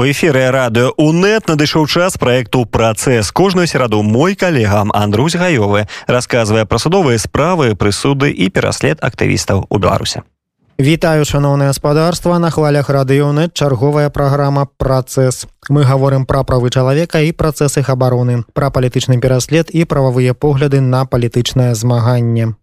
У 0.00 0.04
эфіры 0.08 0.48
радыё 0.48 0.94
УНэт 0.96 1.50
надышоў 1.52 1.84
час 1.84 2.16
праекту 2.16 2.64
працэс 2.64 3.28
кожную 3.36 3.66
сераду 3.68 4.00
мой 4.00 4.32
калегам 4.34 4.88
Андрусь 4.96 5.36
гаёвы 5.36 5.88
расказвае 6.08 6.64
пра 6.64 6.78
судовыя 6.80 7.20
справы 7.20 7.76
прысуды 7.76 8.32
і 8.32 8.48
пераслед 8.48 8.96
актывістаў 9.04 9.66
у 9.68 9.76
беларусе 9.76 10.22
Вітаю 10.80 11.28
шаноўнае 11.28 11.68
гаспадарства. 11.68 12.38
На 12.38 12.48
хвалях 12.48 12.88
радыёны 12.88 13.52
чарговая 13.52 14.08
праграма 14.08 14.64
працэс 14.78 15.44
мы 15.68 15.84
гаворым 15.84 16.24
пра 16.24 16.48
правы 16.48 16.72
чалавека 16.72 17.20
і 17.20 17.36
працэсы 17.36 17.84
іх 17.84 17.92
абароны 17.92 18.48
пра 18.56 18.72
палітычны 18.72 19.20
пераслед 19.20 19.68
і 19.68 19.84
прававыя 19.84 20.32
погляды 20.32 20.80
на 20.80 21.04
палітычнае 21.04 21.74
змаганне 21.76 22.56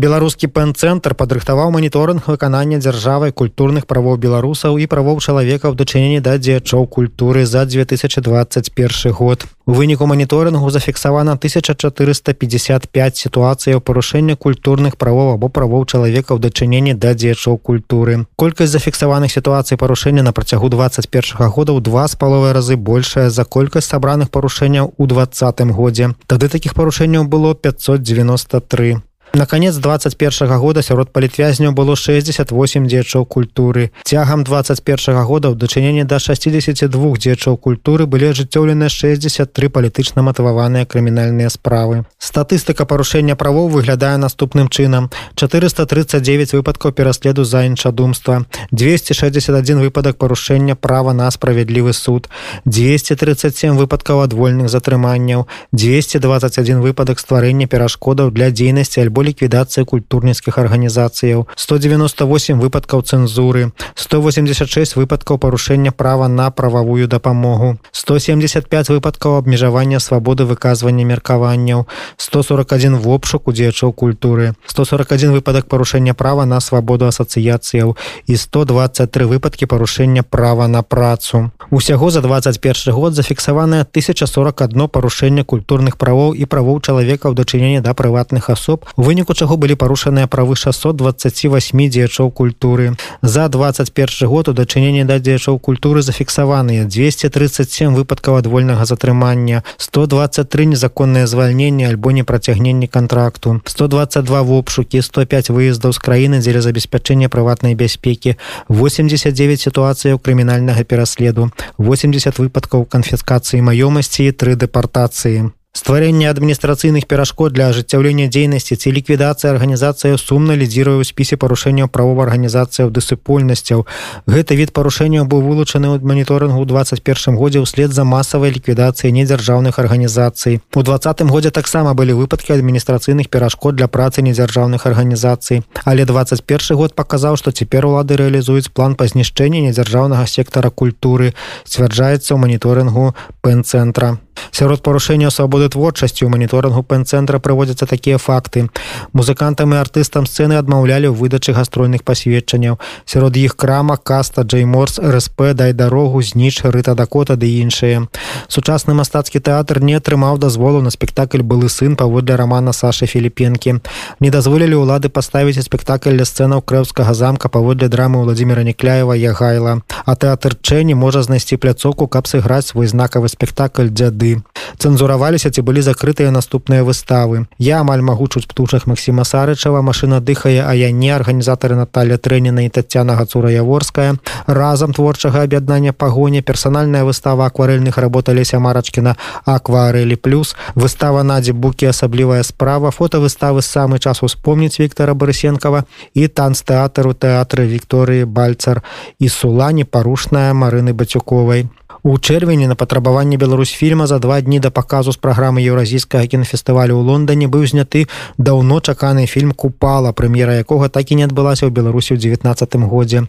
беларускі 0.00 0.48
пэн-цэнтр 0.56 1.12
падрыхтаваў 1.12 1.70
маніторынг 1.76 2.24
выканання 2.24 2.78
дзяржавай 2.80 3.32
культурных 3.36 3.84
правоў 3.84 4.16
беларусаў 4.16 4.78
і 4.80 4.86
правоў 4.88 5.20
чалавека 5.20 5.68
ў 5.68 5.76
дачыненні 5.76 6.24
да 6.24 6.40
дзеячоў 6.40 6.86
культуры 6.88 7.44
за 7.44 7.66
2021 7.68 9.12
год. 9.12 9.44
У 9.68 9.76
выніку 9.76 10.08
маніторынгу 10.08 10.70
зафіксавана 10.72 11.36
1455 11.36 13.16
сітуацыяў 13.16 13.84
парушэння 13.84 14.40
культурных 14.40 14.96
правоў 14.96 15.34
або 15.36 15.52
правоў 15.52 15.84
чалавека 15.84 16.32
ў 16.32 16.40
дачыненні 16.48 16.96
да 16.96 17.12
дзеячоў 17.12 17.60
культуры. 17.60 18.24
Колькасць 18.40 18.72
зафіксаваных 18.72 19.28
сітуацый 19.28 19.76
парушэння 19.76 20.24
на 20.24 20.32
працягу 20.32 20.72
21 20.72 21.52
года 21.52 21.76
ў 21.76 21.84
два 21.84 22.08
з 22.08 22.16
паловай 22.16 22.56
разы 22.56 22.80
большая 22.80 23.28
за 23.28 23.44
колькасць 23.44 23.92
сабраных 23.92 24.32
парушэнняў 24.32 24.96
у 24.96 25.04
двадцатым 25.06 25.76
годзе. 25.76 26.16
Тады 26.26 26.48
такіх 26.48 26.72
парушэнняў 26.72 27.28
было 27.28 27.54
593 27.54 29.04
На 29.32 29.46
конец 29.46 29.76
21 29.76 30.58
года 30.58 30.82
сярод 30.82 31.12
палітвязняў 31.12 31.70
было 31.70 31.94
68 31.94 32.86
дзечаў 32.88 33.24
культуры. 33.24 33.92
Цягам 34.02 34.42
21 34.42 35.22
года 35.22 35.50
ў 35.50 35.54
дачыненні 35.54 36.02
да 36.02 36.18
62 36.18 36.90
дзечаў 37.14 37.54
культуры 37.54 38.10
былі 38.10 38.34
ажыццёўлены 38.34 38.90
63 38.90 39.68
палітычна 39.70 40.26
матываваныя 40.26 40.82
крымінальныя 40.82 41.46
справы. 41.46 42.02
Статыстыка 42.18 42.86
парушэння 42.90 43.36
правоў 43.36 43.70
выглядае 43.70 44.18
наступным 44.18 44.66
чынам. 44.66 45.10
439 45.36 46.52
выпадкаў 46.58 46.90
пераследу 46.90 47.44
за 47.44 47.70
іншадумства, 47.70 48.46
261 48.72 49.78
выпадак 49.78 50.18
парушэння 50.18 50.74
права 50.74 51.12
на 51.12 51.30
справядлівы 51.30 51.92
суд, 51.92 52.26
237 52.64 53.78
выпадкаў 53.78 54.26
адвольных 54.26 54.68
затрыманняў, 54.68 55.46
221 55.70 56.80
выпадак 56.80 57.22
стварэння 57.22 57.70
перашкодаў 57.70 58.34
для 58.34 58.50
дзейнасці 58.50 59.06
альбо 59.06 59.19
ліквідацыя 59.22 59.84
культурніцкіх 59.84 60.58
арганізацыяў 60.58 61.46
198 61.56 62.60
выпадкаў 62.60 63.02
цэнзуры 63.02 63.72
186 63.94 64.96
выпадкаў 64.96 65.38
парушэння 65.38 65.92
права 65.92 66.28
на 66.28 66.50
прававую 66.50 67.08
дапамогу 67.08 67.78
175 67.92 68.88
выпадкаў 68.88 69.36
абмежавання 69.38 70.00
свабоды 70.00 70.44
выказвання 70.44 71.04
меркаванняў 71.04 71.86
141 72.16 72.96
в 72.96 73.08
обшуку 73.08 73.52
дзеячоў 73.52 73.92
культуры 73.92 74.54
141 74.66 75.32
выпадак 75.32 75.66
парушэння 75.66 76.14
права 76.14 76.44
на 76.44 76.60
свабоду 76.60 77.06
асацыяцыяў 77.06 77.96
і 78.26 78.36
123 78.36 79.24
выпадкі 79.24 79.66
парушэння 79.66 80.22
права 80.22 80.66
на 80.68 80.82
працу 80.82 81.50
усяго 81.70 82.10
за 82.10 82.20
21 82.20 82.94
год 82.94 83.14
зафіксаваная 83.14 83.82
1041 83.82 84.88
парушэнне 84.88 85.44
культурных 85.44 85.96
правоў 85.96 86.34
і 86.34 86.44
правоў 86.44 86.80
чалавека 86.80 87.28
ў 87.30 87.34
дачыненні 87.34 87.80
да 87.80 87.94
прыватных 87.94 88.50
асоб 88.50 88.86
у 88.96 89.09
выніку 89.10 89.34
чаго 89.34 89.58
былі 89.58 89.74
парушаныя 89.74 90.30
правы 90.30 90.54
628 90.54 91.90
дзеячоў 91.90 92.30
культуры. 92.30 92.94
За 93.22 93.48
21 93.48 94.28
год 94.30 94.48
у 94.48 94.52
дачыненні 94.54 95.02
да 95.02 95.18
дзеячоў 95.18 95.58
культуры 95.58 95.98
зафіксаваныя 96.06 96.86
237 96.86 97.98
выпадкаў 97.98 98.38
адвольнага 98.38 98.86
затрымання 98.86 99.66
123 99.82 100.66
незаконнае 100.66 101.26
звальненне 101.26 101.90
альбо 101.90 102.14
непрацягненне 102.14 102.86
контракту 102.86 103.60
122 103.66 104.42
в 104.42 104.52
обшукі 104.52 105.02
105 105.02 105.50
выездаў 105.50 105.90
з 105.90 105.98
краіны 105.98 106.38
дзеля 106.38 106.62
забеспячэння 106.62 107.26
прыватнай 107.26 107.74
бяспекі 107.74 108.38
89 108.68 109.60
сітуацыяў 109.60 110.22
крымінальнага 110.22 110.86
пераследу 110.86 111.50
80 111.78 112.38
выпадкаў 112.38 112.86
канфіскацыі 112.86 113.58
маёмасці 113.58 114.30
і 114.30 114.30
тры 114.30 114.54
дэпартацыі 114.54 115.50
стварэнне 115.72 116.28
адміністрацыйных 116.28 117.06
перашкод 117.06 117.52
для 117.52 117.70
ажыццяўлення 117.70 118.26
дзейнасці 118.26 118.74
ці 118.74 118.90
ліквідацыя 118.90 119.54
арганізацыя 119.54 120.18
сумна 120.18 120.58
лідзіруе 120.58 120.98
ў 120.98 121.06
спісе 121.06 121.38
парушэнняў 121.38 121.86
правова 121.94 122.26
арганізацыяў 122.26 122.90
дысыпольнасцяў 122.90 123.86
гэты 124.26 124.58
від 124.58 124.74
парушэнняў 124.74 125.30
быў 125.30 125.46
вылучаны 125.46 125.94
ў 125.94 126.02
маніторынгу 126.02 126.66
21 126.66 127.38
годзе 127.38 127.62
ўслед 127.62 127.94
за 127.94 128.02
масавай 128.02 128.50
ліквідацыі 128.50 129.14
недзяржаўных 129.14 129.78
арганізацый. 129.78 130.58
У 130.74 130.82
двадцатым 130.82 131.30
годзе 131.30 131.54
таксама 131.54 131.94
былі 131.94 132.18
выпадкі 132.18 132.58
адміністрацыйных 132.58 133.30
перашкод 133.30 133.78
для 133.78 133.86
працы 133.86 134.26
недзяржаўных 134.26 134.86
арганізацый. 134.90 135.62
Але 135.86 136.02
21 136.02 136.76
год 136.76 136.98
паказаў 136.98 137.38
што 137.38 137.54
цяпер 137.54 137.86
улады 137.86 138.18
рэалізуюць 138.18 138.74
план 138.74 138.98
па 138.98 139.06
знішчэнні 139.06 139.70
недзяржаўнага 139.70 140.26
сектара 140.26 140.74
культуры 140.74 141.30
сцвярджаецца 141.62 142.34
ў 142.34 142.38
маніторынгу 142.42 143.14
пэн-цэнтра 143.38 144.18
сярод 144.52 144.82
парушэння 144.82 145.30
свабоды 145.30 145.68
творчасці 145.68 146.24
у 146.24 146.28
маніторынгу 146.28 146.82
пэн-цэнтра 146.82 147.38
прыводзяцца 147.38 147.86
такія 147.86 148.18
факты. 148.18 148.68
Музыкантам 149.12 149.74
і 149.74 149.80
артыстам 149.80 150.26
сцэны 150.26 150.56
адмаўлялі 150.60 151.10
ў 151.10 151.16
выдачы 151.16 151.52
гастрольных 151.52 152.04
пасведчанняў. 152.04 152.78
Сярод 153.04 153.36
іх 153.36 153.56
крама 153.56 153.96
каста 153.96 154.42
джейморс 154.42 155.00
рсп 155.00 155.54
дай 155.54 155.72
дарогу 155.72 156.22
зніч 156.22 156.62
рыта 156.64 156.94
дакота 156.94 157.36
ды 157.36 157.60
іншыя. 157.60 158.06
Сучасны 158.48 158.94
мастацкі 158.94 159.40
тэатр 159.40 159.80
не 159.80 159.96
атрымаў 159.96 160.38
дазволу 160.38 160.82
на 160.82 160.90
спектакль 160.90 161.42
былы 161.42 161.68
сын 161.68 161.96
паводле 161.96 162.36
рамана 162.36 162.72
саша 162.72 163.06
філіпенкі. 163.06 163.80
Не 164.20 164.30
дазволілі 164.30 164.82
ўлады 164.84 165.08
паставіць 165.08 165.62
спектакль 165.62 166.16
ля 166.16 166.24
сцэнаў 166.24 166.62
крэўскага 166.62 167.14
замка 167.14 167.48
паводле 167.48 167.88
драмы 167.88 168.22
владимира 168.22 168.62
некляева 168.62 169.16
ягайла 169.16 169.80
а 170.04 170.16
тэатр 170.16 170.56
чэні 170.56 170.94
можа 170.94 171.22
знайсці 171.22 171.56
пляцоўку 171.56 172.08
каб 172.08 172.26
сыграць 172.26 172.66
свой 172.70 172.86
знакавы 172.90 173.28
спектакль 173.28 173.90
дзяды 174.20 174.42
цэнзураваліся 174.80 175.50
ці 175.50 175.60
былі 175.60 175.82
закрытыя 175.84 176.30
наступныя 176.32 176.84
выставы. 176.84 177.44
Я 177.58 177.80
амаль 177.80 178.00
магу 178.00 178.28
чуць 178.28 178.48
птушах 178.48 178.86
Масіма 178.86 179.24
сарычава 179.24 179.82
машина 179.82 180.20
дыхае 180.20 180.64
а 180.64 180.72
я 180.74 180.90
не 180.90 181.10
арганізатары 181.12 181.76
Наталя 181.76 182.16
трэнена 182.16 182.64
і 182.64 182.68
татяна 182.68 183.16
гацура 183.16 183.50
яворская 183.52 184.16
разам 184.46 184.92
творчага 184.92 185.42
аб'яднання 185.42 185.92
пагоня 185.92 186.42
персанальная 186.42 187.04
выстава 187.04 187.46
акварэльных 187.46 187.98
работ 187.98 188.28
алеся 188.28 188.58
марачкіна 188.58 189.16
акварэлі 189.44 190.16
плюс 190.16 190.56
выстава 190.74 191.22
надзе 191.22 191.52
букі 191.52 191.92
асаблівая 191.92 192.42
справа 192.42 192.90
фотовыставы 192.90 193.62
самы 193.62 193.98
час 193.98 194.22
успомніць 194.22 194.80
Віктора 194.80 195.14
барысенкова 195.14 195.84
і 196.14 196.28
танцтэатру 196.28 197.12
тэатры 197.12 197.66
Вікторыі 197.66 198.24
бальцар 198.24 198.82
і 199.18 199.28
сулані 199.28 199.84
парушная 199.84 200.54
марыны 200.54 200.96
бацюковай 200.96 201.68
У 202.02 202.18
чэрвені 202.18 202.66
на 202.66 202.74
патрабаванне 202.74 203.36
Беларусь 203.36 203.70
фільма 203.70 204.06
за 204.06 204.18
два 204.18 204.40
дні 204.40 204.60
да 204.60 204.70
паказу 204.70 205.12
з 205.12 205.20
праграмы 205.20 205.60
еўразійскага 205.60 206.24
кінафестывалю 206.24 206.96
ў 206.96 207.04
Лондоне 207.04 207.44
быў 207.44 207.68
зняты 207.68 208.08
даўно 208.40 208.80
чаканы 208.80 209.26
фільм 209.28 209.52
купала 209.52 210.12
прэм'ера 210.16 210.56
якога 210.64 210.88
так 210.88 211.12
і 211.12 211.20
не 211.20 211.28
адбылася 211.28 211.68
ў 211.68 211.70
беларусі 211.70 212.16
ў 212.16 212.40
19 212.40 212.88
годзе. 212.88 213.28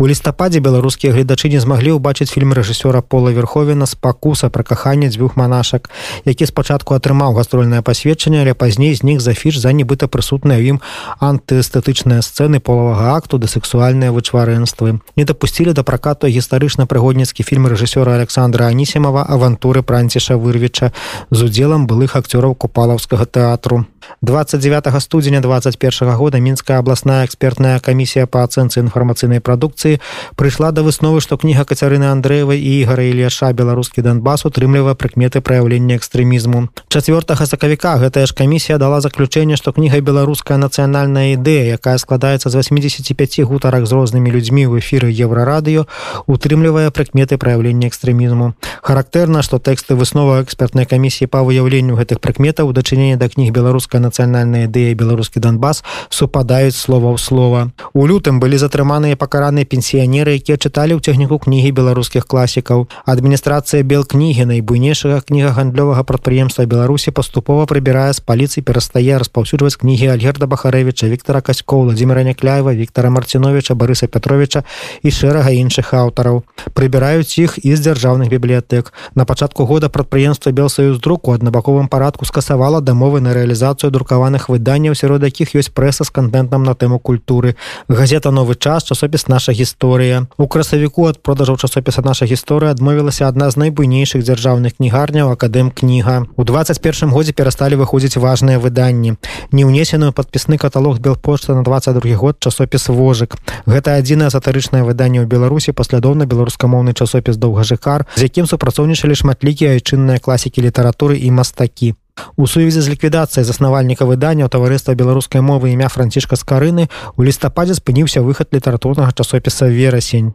У 0.00 0.08
лістападзе 0.08 0.64
беларускія 0.64 1.12
гледачы 1.12 1.52
не 1.52 1.60
змаглі 1.60 2.00
ўбачыць 2.00 2.32
фільм 2.32 2.56
рэжысёра 2.56 3.04
пола 3.04 3.36
верховена 3.36 3.84
спакуса 3.84 4.48
пра 4.48 4.64
каханне 4.64 5.12
дзвюх 5.12 5.36
манашак 5.36 5.92
які 6.24 6.48
спачатку 6.48 6.96
атрымаў 6.96 7.36
гастрольнае 7.36 7.84
пасведчанне 7.84 8.40
але 8.40 8.56
пазней 8.56 8.96
знік 8.96 9.20
за 9.20 9.36
фіш 9.36 9.60
за 9.60 9.76
нібыта 9.76 10.08
прысутныя 10.08 10.64
ім 10.64 10.80
антыэстэтычныя 11.20 12.24
сцэны 12.24 12.64
полавага 12.64 13.12
акту 13.20 13.36
да 13.36 13.44
сексуальныя 13.44 14.08
вычварэнствы. 14.08 15.04
Не 15.20 15.24
дапусцілі 15.28 15.76
да 15.76 15.84
пракату 15.84 16.32
гістарычна-прыгодніцкі 16.32 17.44
фільм 17.44 17.68
рэжысёра 17.68 18.05
рэжысёра 18.06 18.22
александра 18.22 18.66
анісімова 18.70 19.26
авантуры 19.28 19.82
пранціша 19.82 20.36
вырвіча 20.36 20.92
з 21.30 21.44
удзелам 21.44 21.86
былых 21.86 22.16
акцёраў 22.16 22.54
купалаўскага 22.54 23.26
тэатру 23.26 23.84
29 24.22 25.02
студзеня 25.02 25.40
21 25.40 26.14
года 26.14 26.40
мінская 26.40 26.78
абласная 26.78 27.24
экспертная 27.24 27.80
камісія 27.80 28.26
па 28.26 28.44
ацэнцы 28.46 28.80
інфармацыйнай 28.80 29.40
прадукцыі 29.40 30.00
прыйшла 30.36 30.72
да 30.72 30.82
высновы 30.82 31.20
што 31.20 31.36
кніга 31.36 31.64
кацярыны 31.64 32.08
андрэевай 32.10 32.58
і 32.58 32.72
ігара 32.80 33.04
ільяша 33.04 33.52
беларускі 33.52 34.02
донбас 34.02 34.46
утрымлівае 34.48 34.94
прыкметы 34.94 35.40
праяўлення 35.40 35.96
экстрэмізму 35.96 36.68
4 36.88 37.46
сакавіка 37.46 37.96
гэтая 37.98 38.26
ж 38.26 38.34
камісія 38.34 38.78
дала 38.78 39.00
заключэнне 39.00 39.56
што 39.56 39.72
кніга 39.72 40.00
беларуская 40.00 40.58
нацыянальная 40.58 41.36
ідэя 41.36 41.76
якая 41.76 41.98
складаецца 41.98 42.50
з 42.50 42.56
85 42.56 43.40
гутарак 43.44 43.86
з 43.86 43.92
рознымі 43.92 44.30
людзьмі 44.30 44.66
ў 44.66 44.80
эфіры 44.80 45.12
еўрарадыё 45.12 45.86
утрымлівае 46.26 46.90
прыкметы 46.90 47.38
праяўлення 47.38 47.88
экстрэмізму 47.88 48.54
характэрна 48.82 49.42
што 49.42 49.58
тэксты 49.58 49.94
выснова 49.94 50.42
экспертнай 50.42 50.86
камісіі 50.86 51.26
па 51.26 51.42
выяўленню 51.42 51.98
гэтых 51.98 52.20
прыкметаў 52.20 52.70
у 52.70 52.72
дачыненні 52.72 53.16
да 53.20 53.28
кніг 53.28 53.52
беларуска 53.52 53.95
беларуская 53.96 54.00
нацыянальная 54.06 54.68
ідэя 54.68 54.94
беларускі 54.94 55.40
донбас 55.40 55.82
супадаюць 56.10 56.76
слова 56.76 57.12
ў 57.12 57.18
слова. 57.18 57.60
У 57.92 58.06
лютым 58.06 58.40
былі 58.40 58.56
затрыманыя 58.58 59.16
пакараныя 59.16 59.64
пенсіянеры 59.64 60.36
якія 60.36 60.56
чыталі 60.56 60.96
ў 60.96 61.00
цягніку 61.00 61.38
кнігі 61.38 61.72
беларускіх 61.72 62.26
класікаў. 62.26 62.88
Адміністрацыя 63.06 63.82
бел 63.82 64.04
кнігі 64.04 64.46
найбуйнейшага 64.52 65.20
кніга 65.24 65.56
гандлёвага 65.56 66.04
прадпрыемства 66.04 66.66
беларусі 66.66 67.10
паступова 67.10 67.66
прыбірае 67.66 68.12
з 68.12 68.20
паліцыі 68.20 68.62
перастае 68.62 69.18
распаўсюджваць 69.18 69.76
кнігі 69.80 70.12
альгерда 70.16 70.46
бахарэвича 70.46 71.08
Віктора 71.08 71.40
касько 71.40 71.80
владимира 71.80 72.22
някляева 72.22 72.74
Віктора 72.74 73.10
марциновича 73.10 73.74
барыса 73.74 74.06
петровича 74.06 74.64
і 75.02 75.10
шэрага 75.10 75.50
іншых 75.50 75.92
аўтараў. 75.94 76.44
Прыбіраюць 76.74 77.38
іх 77.38 77.58
і 77.62 77.74
з 77.76 77.80
дзяржаўных 77.80 78.28
бібліятэк. 78.28 78.92
На 79.14 79.24
пачатку 79.24 79.64
года 79.64 79.88
прадпрыемства 79.88 80.52
белсаюз 80.52 81.00
друку 81.00 81.32
аднабаковым 81.32 81.88
парадку 81.88 82.24
скасавала 82.24 82.80
дамовы 82.80 83.20
на 83.20 83.32
рэалізацыю 83.34 83.85
друкаваных 83.90 84.48
выданняў 84.48 84.94
сярод 84.94 85.22
якіх 85.22 85.54
ёсць 85.54 85.72
прэса 85.72 86.04
з 86.04 86.10
кантэнтам 86.10 86.62
на 86.62 86.74
тэму 86.74 86.98
культуры. 86.98 87.56
Газета 87.88 88.30
новы 88.30 88.54
час 88.54 88.84
часопіс 88.84 89.28
наша 89.28 89.52
гісторыя 89.52 90.26
у 90.38 90.46
красавіку 90.46 91.06
ад 91.06 91.22
продажаў 91.22 91.56
часопіса 91.56 92.02
наша 92.02 92.26
гісторыя 92.26 92.70
адмовілася 92.70 93.28
адна 93.28 93.50
з 93.50 93.56
найбуйнейшых 93.56 94.22
дзяржаўных 94.22 94.76
кнігарняў 94.76 95.32
акадэм 95.32 95.70
кніга 95.70 96.26
у 96.36 96.44
21 96.44 97.10
годзе 97.10 97.32
перасталі 97.32 97.76
выходзіць 97.76 98.16
важныя 98.16 98.58
выданні. 98.58 99.16
Не 99.52 99.64
ўнесеную 99.64 100.12
падпісны 100.12 100.58
каталог 100.58 100.98
белпошта 101.00 101.54
на 101.54 101.62
22 101.62 102.16
год 102.16 102.36
часопіс 102.40 102.88
вожык 102.88 103.36
гэта 103.66 103.98
адзінае 103.98 104.30
сатарычнае 104.30 104.82
выданне 104.86 105.20
ў 105.22 105.26
беларусі 105.26 105.76
паслядоўна 105.76 106.26
беларускамоўны 106.30 106.94
часопіс 106.94 107.36
доўгажыкар 107.36 108.06
з 108.16 108.30
якім 108.30 108.48
супрацоўнічалі 108.50 109.14
шматлікія 109.22 109.76
айчынныя 109.76 110.22
класікі 110.22 110.64
літаратуры 110.66 111.18
і 111.18 111.30
мастакі 111.38 111.94
У 112.36 112.46
сувязі 112.46 112.80
з 112.80 112.88
ліквідацыяй 112.92 113.44
заснавальніка 113.44 114.04
выдання 114.04 114.44
ў 114.44 114.52
таварыства 114.52 114.94
беларускай 114.94 115.40
мовы 115.40 115.72
імя 115.72 115.88
францішка 115.88 116.36
скарыны 116.36 116.88
у 117.16 117.24
лістападзе 117.24 117.76
спыніўся 117.76 118.20
выхад 118.20 118.52
літаратурнага 118.52 119.12
часопіса 119.12 119.68
верасень. 119.68 120.34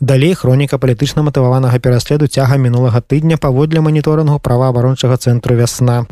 Далей 0.00 0.34
хроніка 0.34 0.78
палітычна 0.80 1.22
матываванага 1.22 1.78
пераследу 1.78 2.26
цяга 2.26 2.56
мінулага 2.56 2.98
тыдня 2.98 3.36
паводле 3.36 3.84
маніторынгу 3.84 4.40
праваабарончага 4.40 5.20
цэнтру 5.20 5.54
вясна. 5.54 6.06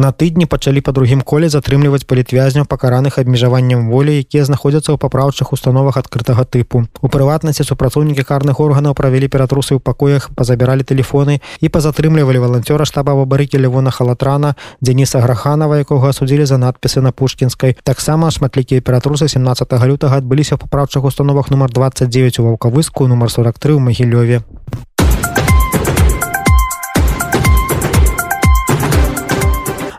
На 0.00 0.12
тыдні 0.16 0.46
пачалі 0.48 0.80
па 0.80 0.92
другім 0.96 1.20
коле 1.20 1.48
затрымліваць 1.52 2.06
палітвязняў 2.08 2.64
пакараных 2.64 3.18
абмежаваннем 3.20 3.92
волі, 3.92 4.16
якія 4.16 4.48
знаходзяцца 4.48 4.94
ў 4.94 4.96
папраўчых 4.96 5.52
установах 5.52 6.00
адкрытага 6.00 6.46
тыпу. 6.48 6.88
У 7.04 7.08
прыватнасці 7.12 7.66
супрацоўнікі 7.68 8.24
карных 8.24 8.64
органаў 8.64 8.96
правялі 8.96 9.28
ператрусы 9.28 9.76
ў 9.76 9.84
пакоях, 9.84 10.32
пазабіралі 10.32 10.88
тэлефоны 10.88 11.44
і 11.60 11.68
пазатрымлівалі 11.68 12.40
валанцёра 12.40 12.88
штаба 12.88 13.12
вабарыкі 13.12 13.60
Левона 13.60 13.92
халатрана, 13.92 14.56
Дзеніса 14.80 15.20
Граханова, 15.20 15.76
якога 15.84 16.16
асудзілі 16.16 16.48
за 16.48 16.56
надпісы 16.56 17.04
на 17.04 17.12
пушкінскай. 17.12 17.76
Таксама 17.84 18.32
шматлікія 18.32 18.80
ператрусы 18.80 19.28
17 19.28 19.68
лютага 19.84 20.16
адбыліся 20.16 20.56
ў 20.56 20.64
папраўчых 20.64 21.04
установах 21.04 21.52
нумар 21.52 21.76
29 21.76 22.40
у 22.40 22.48
ваўкавыску 22.48 23.04
нумар 23.04 23.28
43 23.28 23.76
у 23.76 23.84
магілёве. 23.84 24.40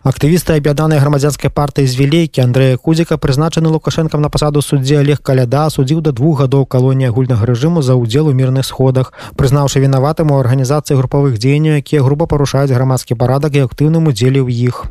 Актывісты 0.04 0.58
аб'яднанай 0.58 0.98
грамадзянскай 0.98 1.54
партыі 1.54 1.86
з 1.86 1.94
вілейкі 2.00 2.42
Андрэя 2.42 2.78
кузіка 2.82 3.18
прызначаны 3.22 3.70
лукашэнкам 3.70 4.22
на 4.26 4.30
пасаду 4.34 4.64
суддзі 4.66 4.98
олег 5.02 5.22
каляда 5.22 5.70
судзіў 5.70 6.02
да 6.02 6.12
двух 6.12 6.42
гадоў 6.42 6.66
калоніі 6.66 7.14
агульнага 7.14 7.46
рэжыму 7.46 7.86
за 7.86 7.94
ўдзел 7.94 8.34
у 8.34 8.34
мірных 8.34 8.66
сходах. 8.66 9.14
Прызнаўшы 9.38 9.78
вінаватым 9.78 10.34
у 10.34 10.42
арганізацыі 10.42 10.98
групавых 10.98 11.38
дзеянняў 11.38 11.78
якія 11.86 12.02
груба 12.02 12.26
парушаюць 12.26 12.74
грамадскі 12.74 13.14
парадак 13.14 13.54
і 13.54 13.66
актыўным 13.70 14.10
удзеле 14.10 14.42
ў 14.42 14.50
іх 14.50 14.90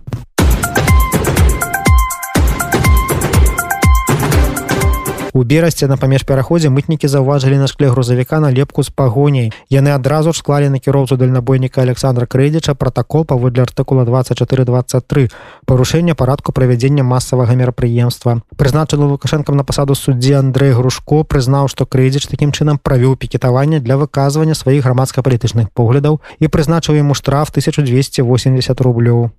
У 5.32 5.44
берасці 5.44 5.87
на 5.87 5.97
памеж 5.97 6.25
пераходзе 6.27 6.71
мытнікі 6.75 7.06
заўважылі 7.06 7.55
на 7.62 7.67
шкле 7.71 7.87
грузавіка 7.87 8.41
на 8.43 8.50
лепку 8.50 8.82
з 8.82 8.91
пагоняй. 8.91 9.53
Яны 9.71 9.94
адразу 9.94 10.32
ж 10.32 10.43
склалі 10.43 10.69
на 10.69 10.79
кіроўцу 10.82 11.17
дальнабойніка 11.17 11.82
Александра 11.82 12.27
Крэдзіча 12.27 12.75
пратакол 12.75 13.25
паводле 13.25 13.62
артыкула 13.62 14.03
2423 14.05 15.31
парушэння 15.67 16.15
парадку 16.15 16.50
правядзення 16.53 17.06
масавага 17.06 17.55
мерапрыемства. 17.55 18.43
Прызначаны 18.56 19.06
лукашэнкам 19.06 19.55
на 19.55 19.62
пасаду 19.62 19.94
суддзі 19.94 20.35
Андрэй 20.43 20.75
Грушко 20.75 21.23
прызнаў, 21.23 21.71
што 21.71 21.87
Крэдзіч 21.87 22.27
такім 22.27 22.50
чынам 22.50 22.82
правёў 22.82 23.15
пікетаванне 23.15 23.79
для 23.79 23.94
выказвання 24.03 24.59
сваіх 24.59 24.82
грамадска-палітычных 24.82 25.71
поглядаў 25.71 26.19
і 26.41 26.50
прызначыў 26.50 26.99
яму 26.99 27.15
штраф 27.15 27.55
1280 27.55 28.81
рублёў. 28.81 29.31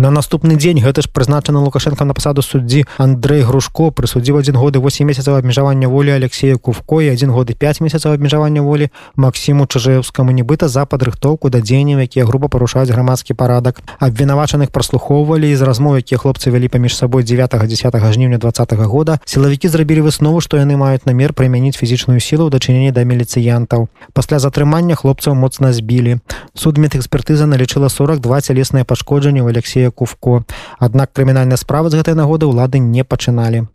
На 0.00 0.08
наступны 0.08 0.56
дзень 0.56 0.80
гэта 0.80 1.04
ж 1.04 1.12
прызначаны 1.12 1.60
лукашенко 1.60 2.08
на 2.08 2.16
пасаду 2.16 2.40
суддзі 2.40 2.88
Андрэй 2.96 3.44
грушко. 3.44 3.92
Прысудзіў 3.92 4.40
адзін 4.40 4.56
годы 4.56 4.80
8 4.80 5.04
месяцаў 5.04 5.36
абмежавання 5.36 5.92
волі 5.92 6.16
Алексея 6.16 6.56
кувко 6.56 7.04
і 7.04 7.12
адзін 7.12 7.28
год 7.36 7.52
і 7.52 7.54
5 7.54 7.84
месяцаў 7.84 8.16
абмежавання 8.16 8.64
волі 8.64 8.88
Масіму 9.20 9.68
чужэўскаму 9.68 10.32
нібыта 10.32 10.72
за 10.72 10.88
падрыхтоўку 10.88 11.52
да 11.52 11.60
дзеянняў 11.60 12.00
якія 12.00 12.24
груба 12.24 12.48
парушаюць 12.48 12.88
грамадскі 12.88 13.36
парадак. 13.36 13.84
Абвінавачаных 14.00 14.72
праслухоўвалі 14.72 15.52
з 15.52 15.60
размоў 15.60 16.00
якія 16.00 16.16
хлопцы 16.16 16.48
вялі 16.48 16.72
паміж 16.72 16.96
сабой 16.96 17.20
9 17.20 17.52
10 17.68 17.92
жніўня 17.92 18.40
два 18.40 18.56
-го 18.56 18.84
года. 18.88 19.20
Сілавікі 19.28 19.68
зрабілі 19.68 20.08
выснову 20.08 20.40
што 20.40 20.56
яны 20.56 20.80
маюць 20.80 21.04
намер 21.04 21.36
прымяніць 21.36 21.76
фізічную 21.76 22.24
сілу 22.24 22.48
ў 22.48 22.50
дачыненні 22.56 22.92
да 22.96 23.04
міліцыянтаў. 23.04 23.88
Пасля 24.16 24.38
затрымання 24.38 24.96
хлопцаў 24.96 25.36
моцна 25.36 25.76
збілі. 25.76 26.24
Суд 26.56 26.78
медэкспертыза 26.78 27.44
налічыла 27.44 27.92
42 27.92 28.40
цялесныя 28.40 28.84
пашкоджанні 28.88 29.44
ў 29.44 29.52
Алексея 29.52 29.89
кувко 29.90 30.42
аднак 30.78 31.12
крымінальная 31.12 31.60
справа 31.60 31.90
з 31.90 32.00
гэтай 32.00 32.14
нагоды 32.14 32.46
ўлады 32.46 32.78
не 32.78 33.04
пачыналі 33.04 33.66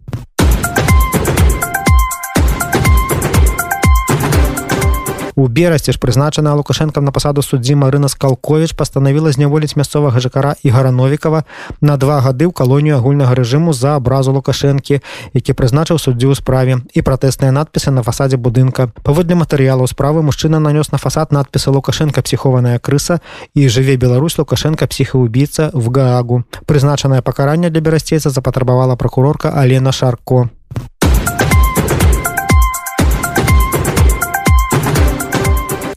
у 5.36 5.48
берасці 5.48 5.92
ж 5.92 6.00
прызначана 6.00 6.56
лукашенко 6.56 7.02
на 7.02 7.12
пасаду 7.12 7.42
суддзі 7.42 7.76
марына 7.76 8.08
скалкович 8.10 8.74
пастанавіла 8.74 9.32
зняволіць 9.32 9.76
мясцовага 9.76 10.20
жакара 10.20 10.56
і 10.64 10.70
гарановікова 10.70 11.44
на 11.82 11.98
два 11.98 12.20
гады 12.20 12.48
ў 12.48 12.54
калонію 12.56 12.98
агульнага 12.98 13.36
рэжыму 13.36 13.74
за 13.74 13.96
абразу 14.00 14.32
лукашэнкі 14.32 15.02
які 15.34 15.52
прызначыў 15.54 16.00
суддзі 16.00 16.32
ў 16.32 16.36
справе. 16.36 16.80
І 16.96 17.02
пратэсныя 17.02 17.52
надпісы 17.52 17.92
на 17.92 18.04
фасадзе 18.04 18.38
будынка. 18.38 18.90
Паводле 19.04 19.36
матэрыялаў 19.36 19.88
справы 19.92 20.24
мужчына 20.24 20.60
нанёс 20.60 20.92
на 20.92 20.98
фасад 20.98 21.32
надпісы 21.32 21.72
лукашенко 21.72 22.22
псіхованая 22.22 22.80
крыса 22.80 23.20
і 23.54 23.68
жыве 23.68 23.98
Беларусь 23.98 24.38
лукашенко 24.38 24.88
псіхаубійца 24.88 25.72
в 25.74 25.92
гаагу 25.92 26.44
прызначанае 26.66 27.22
пакаранне 27.22 27.70
для 27.70 27.82
берасцейца 27.82 28.30
запатрабавала 28.30 28.96
прокурорка 28.96 29.52
алена 29.52 29.92
шарко 29.92 30.50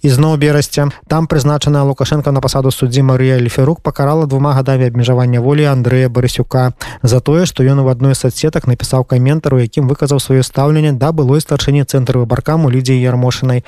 ізноў 0.08 0.36
берасця 0.40 0.88
там 1.06 1.28
прызначаная 1.28 1.84
лукашенко 1.84 2.32
на 2.32 2.40
пасаду 2.40 2.72
суддзі 2.72 3.04
Марыя 3.04 3.36
ліферук 3.38 3.80
пакарала 3.84 4.26
двума 4.26 4.54
гадамі 4.56 4.88
абмежавання 4.88 5.40
волі 5.44 5.68
Андрэя 5.68 6.08
барысюка 6.08 6.72
за 7.02 7.20
тое 7.20 7.44
што 7.44 7.62
ён 7.62 7.84
у 7.84 7.88
адной 7.92 8.16
з 8.16 8.24
соцсетак 8.24 8.66
напісаў 8.66 9.04
каментар 9.04 9.54
у 9.54 9.60
якім 9.60 9.88
выказаў 9.92 10.24
сваё 10.24 10.42
стаўленне 10.42 10.92
да 10.92 11.12
былой 11.12 11.44
старшыні 11.44 11.84
цэнтры 11.84 12.24
выбаркаму 12.24 12.72
лідзіі 12.72 13.04
ярмошынай 13.04 13.64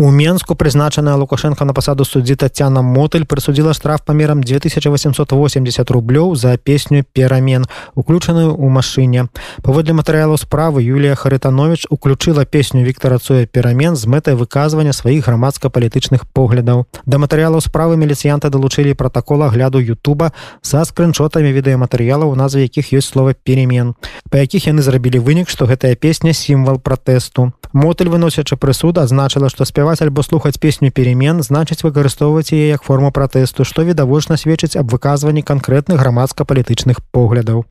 У 0.00 0.10
Менску 0.10 0.54
прызначаная 0.54 1.14
Лукашенко 1.16 1.66
на 1.66 1.74
пасаду 1.74 2.06
суддзі 2.08 2.32
Тацяна 2.40 2.80
Мотыль 2.80 3.26
прысудзіла 3.28 3.74
штраф 3.76 4.00
памерам 4.00 4.40
2880 4.40 5.90
рублёў 5.90 6.32
за 6.40 6.56
песню 6.56 7.04
перамен, 7.04 7.66
уключаную 7.94 8.56
ў 8.56 8.68
машыне. 8.72 9.28
Паводле 9.60 9.92
матэрыялу 9.92 10.40
справы 10.40 10.80
Юлія 10.80 11.12
Харытанович 11.14 11.84
уключыла 11.90 12.46
песню 12.46 12.80
Віктора 12.80 13.18
Цоя 13.18 13.44
перамен 13.44 13.92
з 13.92 14.08
мэтай 14.08 14.40
выказвання 14.40 14.96
сваіх 14.96 15.28
грамадска-палітычных 15.28 16.24
поглядаў. 16.32 16.88
Да 17.04 17.20
матэрыялаў 17.20 17.60
справы 17.60 18.00
міліцыянта 18.00 18.48
далучылі 18.48 18.96
пратакола 18.96 19.52
гляду 19.52 19.84
Ютуба 19.84 20.32
са 20.62 20.80
скрынчотамі 20.88 21.52
відэаматэрыялаў, 21.52 22.32
у 22.32 22.40
назве 22.40 22.64
якіх 22.64 22.96
ёсць 22.96 23.12
слова 23.12 23.36
перемен, 23.36 23.92
па 24.32 24.40
якіх 24.40 24.64
яны 24.64 24.80
зрабілі 24.80 25.20
вынік, 25.20 25.52
што 25.52 25.68
гэтая 25.68 25.92
песня 25.92 26.32
сімвал 26.32 26.80
пратэсту. 26.80 27.52
Мотыль 27.72 28.08
выносячы 28.08 28.56
прысуд 28.56 28.98
адзначыла, 28.98 29.48
што 29.48 29.64
спяваць 29.64 30.02
альбо 30.02 30.24
слухаць 30.26 30.58
песню 30.58 30.90
перемен 30.90 31.38
значыць 31.46 31.84
выкарыстоўваць 31.86 32.50
яе 32.50 32.66
як 32.66 32.82
форму 32.82 33.12
пратэсту 33.14 33.62
што 33.62 33.86
відавочна 33.86 34.34
сведчыць 34.34 34.74
аб 34.74 34.90
выказванні 34.90 35.46
канкрэтных 35.46 36.02
грамадска-палітычных 36.02 36.98
поглядаў. 37.14 37.62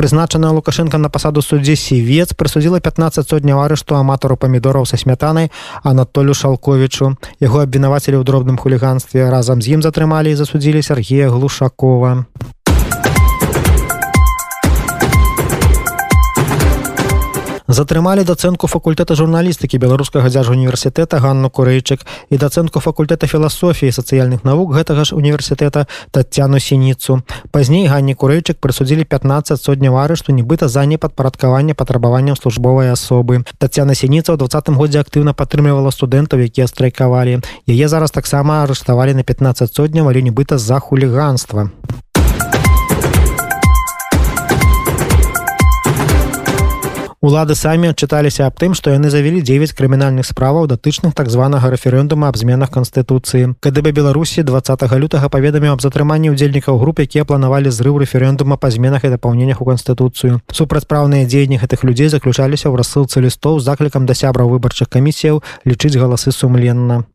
Прызначаная 0.00 0.50
лукашенко 0.56 0.96
на 0.96 1.12
пасаду 1.12 1.44
суддзі 1.44 1.76
сівец 1.76 2.32
прысудзіла 2.32 2.80
15 2.80 3.28
сотняў 3.28 3.60
арышту 3.60 4.00
аматару 4.00 4.40
памідораў 4.40 4.88
са 4.88 4.96
смятанай 4.96 5.52
анатолю 5.84 6.32
шалковічу. 6.32 7.16
Яго 7.40 7.60
абвінавацелі 7.60 8.16
ў 8.16 8.24
дробным 8.24 8.56
хуліганстве. 8.56 9.28
Разам 9.28 9.60
з 9.60 9.76
ім 9.76 9.84
затрымалі 9.84 10.32
і 10.32 10.40
засудзілі 10.40 10.80
Сергея 10.80 11.28
глушакова 11.28 12.24
затрымалі 17.74 18.22
дацэнку 18.22 18.70
факультэта 18.70 19.16
журналістыкі 19.18 19.80
беларускага 19.82 20.30
дзяжа 20.30 20.54
універсітэта 20.54 21.18
ганну 21.18 21.50
курэйчык 21.50 22.06
і 22.30 22.38
дацэнку 22.38 22.78
факультэта 22.78 23.26
філасофіі 23.26 23.90
сацыяльных 23.90 24.46
навук 24.46 24.78
гэтага 24.78 25.02
ж 25.02 25.18
універсітэта 25.18 25.90
татяну 26.14 26.62
сініцу. 26.62 27.26
Пазней 27.50 27.90
ганні 27.90 28.14
курэйчык 28.14 28.62
прысудзілі 28.62 29.02
15 29.10 29.58
сотняў 29.58 29.98
арышту 29.98 30.30
нібыта 30.30 30.70
за 30.70 30.86
непадпарадкаванне 30.86 31.74
патрабаванням 31.74 32.38
службовай 32.38 32.94
асобы. 32.94 33.42
Татяна 33.58 33.98
сініца 33.98 34.30
ў 34.30 34.38
двадцатым 34.38 34.78
годзе 34.78 35.02
актыўна 35.02 35.34
падтрымлівала 35.34 35.90
студэнтаў 35.90 36.46
якія 36.46 36.70
страйкавалі. 36.70 37.42
Яе 37.66 37.86
зараз 37.90 38.14
таксама 38.14 38.62
арыштавалі 38.62 39.18
на 39.18 39.26
15 39.26 39.74
сотняў 39.74 40.14
але 40.14 40.22
нібыта 40.22 40.62
за 40.62 40.78
хуліганства 40.78 41.74
Улады 47.24 47.54
самі 47.56 47.88
адчыталіся 47.88 48.44
аб 48.44 48.58
тым, 48.60 48.74
што 48.76 48.92
яны 48.92 49.08
завялі 49.08 49.40
9 49.40 49.72
крымінальных 49.72 50.28
справаў 50.28 50.66
датычных 50.68 51.14
так 51.16 51.30
званага 51.32 51.70
рэферэндума 51.72 52.28
аб 52.28 52.36
зменах 52.36 52.68
канстытуцыі. 52.68 53.56
КДБ 53.64 53.96
Беларусі 53.96 54.44
20 54.44 54.84
лютага 55.00 55.32
паведаміў 55.32 55.72
аб 55.72 55.80
затрыманні 55.80 56.36
ўдзельнікаў 56.36 56.76
груп, 56.76 57.00
якія 57.00 57.24
планавалі 57.24 57.72
зрыў 57.72 57.96
рэферэндума 58.04 58.60
па 58.60 58.68
зменах 58.68 59.08
і 59.08 59.14
дапаўненнях 59.16 59.64
у 59.64 59.68
канстытуцыю. 59.72 60.44
Супрацьпраўныя 60.52 61.24
дзеянні 61.24 61.64
гэтых 61.64 61.88
людзей 61.88 62.12
заключаліся 62.12 62.68
ў 62.68 62.76
рассылцы 62.76 63.24
лістоў 63.24 63.56
з 63.56 63.72
заклікам 63.72 64.04
да 64.04 64.12
сябраў 64.12 64.52
выбарчых 64.52 64.92
камісіяў 64.92 65.40
лічыць 65.64 65.96
галасы 65.96 66.28
сумленна. 66.28 67.08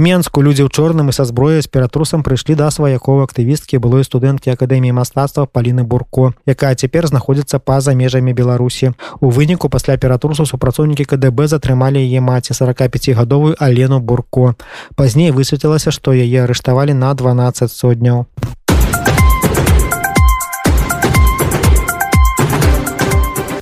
Менску 0.00 0.40
людзі 0.40 0.64
ў 0.64 0.72
чорным 0.72 1.12
і 1.12 1.14
са 1.14 1.28
зброяй 1.28 1.60
з 1.60 1.68
ператрусам 1.68 2.22
прыйшлі 2.24 2.56
да 2.56 2.72
сваякова 2.72 3.28
актывісткі 3.28 3.76
былой 3.84 4.00
студэнткі 4.08 4.48
акадэміі 4.56 4.96
мастацтва 4.96 5.44
паліны 5.44 5.84
бурко 5.84 6.32
якая 6.48 6.72
цяпер 6.72 7.04
знаходзіцца 7.10 7.60
па-за 7.60 7.92
межамі 7.92 8.32
беларусі 8.32 8.96
у 9.20 9.28
выніку 9.28 9.68
пасля 9.68 10.00
ператрусу 10.00 10.48
супрацоўнікі 10.48 11.04
кДб 11.04 11.44
затрымалі 11.52 12.00
яе 12.00 12.24
маці 12.24 12.56
45гадовую 12.56 13.60
алену 13.60 14.00
бурко. 14.00 14.56
Пазней 14.96 15.36
высветлілася 15.36 15.92
што 15.92 16.16
яе 16.16 16.48
арыштавалі 16.48 16.96
на 16.96 17.12
12 17.12 17.68
сотняў 17.68 18.24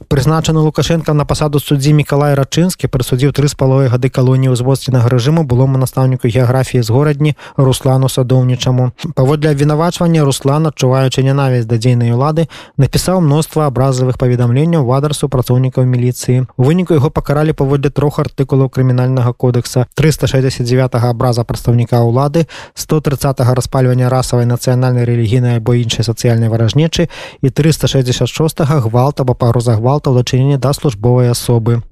прызначаны 0.08 0.60
лукашенко 0.60 1.12
на 1.12 1.24
пасаду 1.24 1.60
суддзі 1.60 1.92
мікалай 1.92 2.34
рачынскі 2.34 2.88
прысудзіў 2.88 3.32
тры 3.36 3.48
з 3.48 3.54
паловай 3.54 3.92
гады 3.92 4.08
калоніі 4.08 4.56
ўзводственнага 4.56 5.12
рэжыму 5.12 5.44
было 5.44 5.68
настаўніку 5.68 6.28
геаграфіі 6.28 6.82
з 6.82 6.90
горадні 6.90 7.36
руслану 7.56 8.08
садоўнічаму. 8.08 8.90
Паводле 9.14 9.52
абвінавачвання 9.52 10.24
руслан 10.24 10.66
адчуваючы 10.72 11.22
нянавісць 11.22 11.68
да 11.68 11.76
дзейнай 11.76 12.16
улады 12.16 12.48
напісаў 12.76 13.20
мноства 13.20 13.68
абразавых 13.68 14.18
паведамленняў 14.18 14.88
в 14.88 14.92
адрасу 14.96 15.28
працоўнікаў 15.28 15.84
міліцыі. 15.84 16.48
У 16.56 16.64
выніку 16.64 16.96
яго 16.96 17.10
пакаралі 17.10 17.52
паводле 17.52 17.90
трох 17.90 18.18
артыкулаў 18.18 18.72
крымінальнага 18.72 19.32
кодекса. 19.32 19.86
369 19.94 20.96
абраза 20.96 21.44
прадстаўніка 21.44 22.00
ўлады 22.00 22.48
130 22.74 23.44
распальвання 23.54 24.08
расавай 24.08 24.48
нацыянальнай 24.48 25.04
рэлігійнай 25.04 25.60
або 25.60 25.76
іншай 25.76 26.04
сацыяльнай 26.04 26.48
варажнечы 26.48 27.08
і 27.42 27.50
366 27.50 28.64
гвалта 28.88 29.22
або 29.22 29.34
пагроза 29.34 29.76
гвалта 29.76 29.97
гвалта 29.98 30.10
ў 30.10 30.16
дачыненні 30.22 30.56
да 30.58 30.72
службовай 30.72 31.30
асобы. 31.30 31.82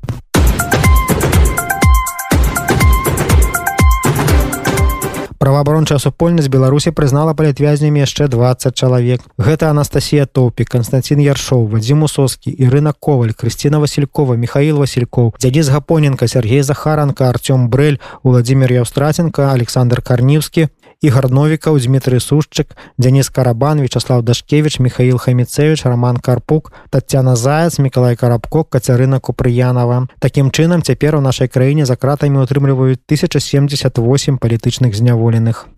праваабарончая 5.37 6.01
супольнасць 6.03 6.49
беларусі 6.49 6.91
прызнала 6.91 7.31
палітвязнямі 7.37 8.01
яшчэ 8.03 8.27
20 8.33 8.73
чалавек 8.75 9.21
гэта 9.39 9.69
анастасія 9.71 10.27
топі 10.27 10.65
константин 10.65 11.21
яршоў 11.23 11.69
вадзім 11.71 12.03
усоскі 12.03 12.51
ірына 12.51 12.97
коваль 12.99 13.37
крысціна 13.37 13.79
василькова 13.79 14.35
михаил 14.35 14.81
васильков 14.83 15.37
дзядзіс 15.39 15.71
гапоненко 15.71 16.27
сергей 16.27 16.67
захаранка 16.67 17.29
артём 17.29 17.69
брэль 17.69 18.01
владимир 18.25 18.73
яўстраценко 18.73 19.53
александр 19.53 20.03
карнівскі 20.03 20.67
ігор 21.01 21.31
новікаў 21.31 21.79
дмітрый 21.79 22.21
сушчык 22.21 22.73
дзяніс 22.99 23.29
карабан 23.29 23.81
вячаслав 23.81 24.23
дашкевич 24.23 24.79
михаил 24.79 25.19
хаміцевич 25.19 25.85
роман 25.85 26.17
карпук 26.17 26.73
татяна 26.91 27.37
заяц 27.37 27.79
мікалай 27.79 28.17
карабко 28.17 28.65
кацярына 28.65 29.21
купрыянова. 29.21 30.09
Такім 30.19 30.51
чынам 30.51 30.83
цяпер 30.83 31.17
у 31.17 31.21
нашай 31.21 31.49
краіне 31.49 31.87
за 31.87 31.97
кратамі 31.97 32.39
утрымліваюць 32.39 33.03
1078 33.09 34.39
палітычных 34.39 34.97
зняволеных 34.97 35.69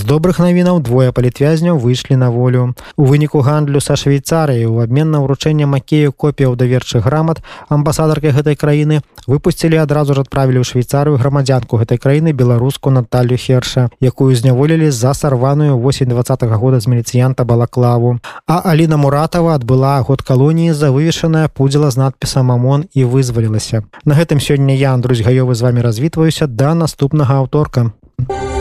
з 0.00 0.04
добрых 0.08 0.40
навінаў 0.40 0.80
двое 0.80 1.12
палітвязняў 1.12 1.76
выйшлі 1.76 2.16
на 2.16 2.30
волю. 2.32 2.72
У 2.96 3.04
выніку 3.04 3.44
гандлю 3.44 3.80
са 3.84 4.00
швейцарыяй 4.00 4.64
у 4.64 4.80
абмен 4.80 5.10
на 5.12 5.20
ўручэнне 5.20 5.68
макею 5.68 6.12
копіяў 6.16 6.56
даверчых 6.56 7.04
грамат 7.04 7.44
амбасадаркай 7.68 8.32
гэтай 8.32 8.56
краіны 8.56 9.04
выпусцілі 9.28 9.76
адразу 9.76 10.16
ж 10.16 10.24
адправілі 10.24 10.64
ў 10.64 10.64
швейцарыю 10.64 11.20
грамадзянку 11.20 11.76
гэтай 11.76 12.00
краіны 12.00 12.32
беларуску 12.32 12.88
Наталю 12.88 13.36
херша, 13.36 13.90
якую 14.00 14.32
зняволілі 14.32 14.88
за 14.90 15.12
сарваную 15.12 15.76
восень 15.76 16.08
два 16.08 16.22
-го 16.22 16.56
года 16.56 16.80
з 16.80 16.88
міліцыянта 16.88 17.44
балаклаву. 17.44 18.18
А 18.46 18.62
Аліна 18.64 18.96
Муратава 18.96 19.54
адбыла 19.54 20.00
год 20.00 20.22
калоніі 20.22 20.72
за 20.72 20.90
вывешаная 20.90 21.48
пудзіла 21.48 21.90
з 21.90 21.96
надпісам 21.96 22.50
Амон 22.52 22.84
і 22.94 23.04
вызвалілася. 23.04 23.84
На 24.04 24.14
гэтым 24.14 24.40
сёння 24.40 24.72
я 24.72 24.94
Андрусь 24.94 25.20
гаёвы 25.20 25.54
з 25.54 25.60
вами 25.60 25.82
развітваюся 25.82 26.46
да 26.46 26.74
наступнага 26.74 27.36
аўторка. 27.36 27.92
Thank 28.20 28.54
you 28.54 28.59